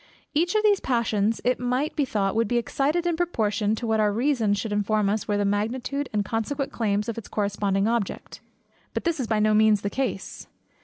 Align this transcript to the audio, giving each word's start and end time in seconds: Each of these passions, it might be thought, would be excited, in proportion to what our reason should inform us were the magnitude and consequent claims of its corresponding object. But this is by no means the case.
Each 0.33 0.55
of 0.55 0.63
these 0.63 0.79
passions, 0.79 1.41
it 1.43 1.59
might 1.59 1.95
be 1.95 2.05
thought, 2.05 2.33
would 2.33 2.47
be 2.47 2.57
excited, 2.57 3.05
in 3.05 3.15
proportion 3.15 3.75
to 3.75 3.85
what 3.85 3.99
our 3.99 4.11
reason 4.11 4.55
should 4.55 4.73
inform 4.73 5.09
us 5.09 5.27
were 5.27 5.37
the 5.37 5.45
magnitude 5.45 6.09
and 6.11 6.25
consequent 6.25 6.71
claims 6.71 7.07
of 7.07 7.19
its 7.19 7.27
corresponding 7.27 7.87
object. 7.87 8.41
But 8.95 9.03
this 9.03 9.19
is 9.19 9.27
by 9.27 9.37
no 9.39 9.53
means 9.53 9.81
the 9.81 9.91
case. 9.91 10.47